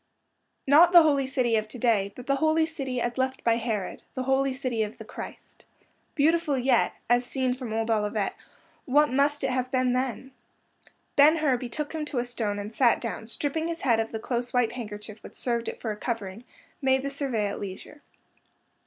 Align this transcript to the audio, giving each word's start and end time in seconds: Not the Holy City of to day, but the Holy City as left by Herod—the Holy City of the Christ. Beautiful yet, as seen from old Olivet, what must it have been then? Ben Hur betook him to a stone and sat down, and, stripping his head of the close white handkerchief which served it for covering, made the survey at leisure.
Not 0.65 0.93
the 0.93 1.03
Holy 1.03 1.27
City 1.27 1.55
of 1.57 1.67
to 1.67 1.77
day, 1.77 2.11
but 2.15 2.25
the 2.25 2.37
Holy 2.37 2.65
City 2.65 2.99
as 2.99 3.19
left 3.19 3.43
by 3.43 3.57
Herod—the 3.57 4.23
Holy 4.23 4.51
City 4.51 4.81
of 4.81 4.97
the 4.97 5.05
Christ. 5.05 5.65
Beautiful 6.15 6.57
yet, 6.57 6.93
as 7.07 7.23
seen 7.23 7.53
from 7.53 7.71
old 7.71 7.91
Olivet, 7.91 8.33
what 8.85 9.11
must 9.13 9.43
it 9.43 9.51
have 9.51 9.69
been 9.69 9.93
then? 9.93 10.31
Ben 11.15 11.35
Hur 11.35 11.55
betook 11.57 11.93
him 11.93 12.03
to 12.05 12.17
a 12.17 12.25
stone 12.25 12.57
and 12.57 12.73
sat 12.73 12.99
down, 12.99 13.19
and, 13.19 13.29
stripping 13.29 13.67
his 13.67 13.81
head 13.81 13.99
of 13.99 14.11
the 14.11 14.17
close 14.17 14.53
white 14.53 14.71
handkerchief 14.71 15.21
which 15.21 15.35
served 15.35 15.67
it 15.67 15.79
for 15.79 15.95
covering, 15.95 16.45
made 16.81 17.03
the 17.03 17.11
survey 17.11 17.45
at 17.45 17.59
leisure. 17.59 18.01